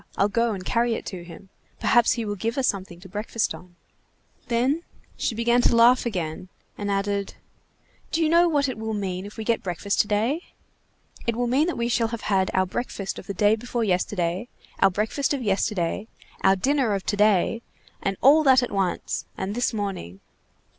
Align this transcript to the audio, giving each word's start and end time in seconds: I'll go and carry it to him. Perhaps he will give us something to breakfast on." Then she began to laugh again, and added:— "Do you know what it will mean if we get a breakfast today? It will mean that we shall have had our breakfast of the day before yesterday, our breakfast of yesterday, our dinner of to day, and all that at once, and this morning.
I'll 0.17 0.29
go 0.29 0.51
and 0.53 0.65
carry 0.65 0.95
it 0.95 1.05
to 1.13 1.23
him. 1.23 1.49
Perhaps 1.79 2.13
he 2.13 2.25
will 2.25 2.33
give 2.33 2.57
us 2.57 2.67
something 2.67 2.99
to 3.01 3.07
breakfast 3.07 3.53
on." 3.53 3.75
Then 4.47 4.81
she 5.15 5.35
began 5.35 5.61
to 5.61 5.75
laugh 5.75 6.07
again, 6.07 6.49
and 6.75 6.89
added:— 6.89 7.35
"Do 8.11 8.23
you 8.23 8.27
know 8.27 8.49
what 8.49 8.67
it 8.67 8.79
will 8.79 8.95
mean 8.95 9.27
if 9.27 9.37
we 9.37 9.43
get 9.43 9.59
a 9.59 9.61
breakfast 9.61 10.01
today? 10.01 10.41
It 11.27 11.35
will 11.35 11.45
mean 11.45 11.67
that 11.67 11.77
we 11.77 11.87
shall 11.87 12.07
have 12.07 12.21
had 12.33 12.49
our 12.55 12.65
breakfast 12.65 13.19
of 13.19 13.27
the 13.27 13.35
day 13.35 13.55
before 13.55 13.83
yesterday, 13.83 14.47
our 14.79 14.89
breakfast 14.89 15.35
of 15.35 15.43
yesterday, 15.43 16.07
our 16.41 16.55
dinner 16.55 16.95
of 16.95 17.05
to 17.05 17.15
day, 17.15 17.61
and 18.01 18.17
all 18.21 18.41
that 18.41 18.63
at 18.63 18.71
once, 18.71 19.25
and 19.37 19.53
this 19.53 19.71
morning. 19.71 20.19